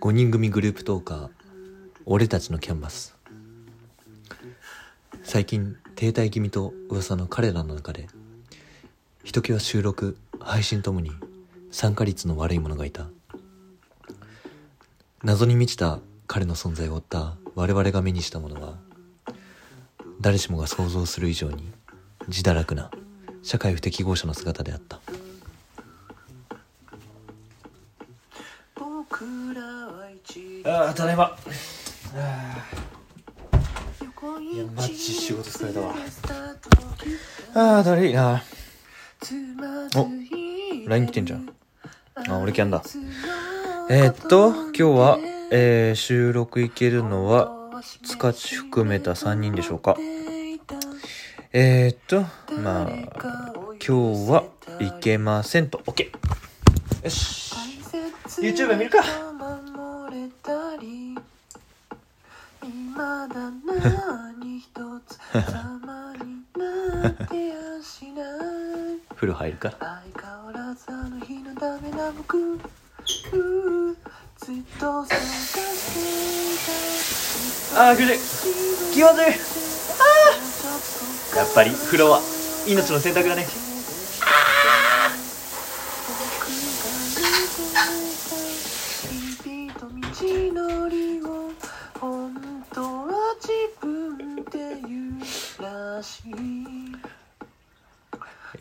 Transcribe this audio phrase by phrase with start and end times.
[0.00, 1.28] 5人組グループトーカー
[2.06, 3.16] 俺たちのキャンバス。
[5.24, 8.06] 最近停滞気味と噂の彼らの中で
[9.24, 11.10] ひときわ収録配信ともに
[11.72, 13.08] 参加率の悪い者がいた。
[15.24, 15.98] 謎に満ちた
[16.28, 18.78] 彼の存在を追った我々が目にしたものは
[20.20, 21.72] 誰しもが想像する以上に
[22.28, 22.92] 自堕落な
[23.42, 25.00] 社会不適合者の姿であった。
[30.64, 31.36] ああただいま。
[34.52, 35.94] いやマジ仕事疲れたわ。
[37.54, 38.42] ああだるいな。
[39.96, 40.08] お
[40.88, 41.48] LINE 来てんじゃん。
[42.28, 42.82] あ俺キャンだ。
[43.88, 45.18] えー、っと今日は、
[45.50, 49.96] えー、収録行けるのは塚地含めた3人でしょうか。
[51.52, 52.24] えー、っと
[52.58, 54.44] まあ今日は
[54.80, 55.78] いけませんと。
[55.86, 56.10] OK
[57.04, 57.54] よし。
[58.40, 58.98] YouTube 見るか。
[69.16, 69.72] 風呂入るか？
[77.76, 78.16] あーぐる。
[78.92, 79.24] 気まずい。
[79.24, 79.28] あ
[81.36, 82.20] やっぱり風呂は
[82.70, 83.46] 命の選択だね。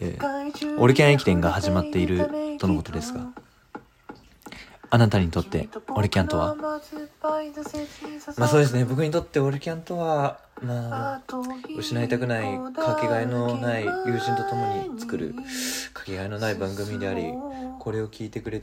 [0.00, 3.26] えー、オルキャン駅伝が始まっているとのことですが
[4.90, 6.54] あなたにとってオルキャンとは？
[6.54, 6.80] ま
[8.46, 8.84] あそうですね。
[8.84, 11.20] 僕にとってオルキャンとはまあ
[11.76, 15.34] 失いたくないかけがえのない友人と共に作る
[15.92, 17.32] かけがえのない番組であり
[17.78, 18.56] これを聞いてくれ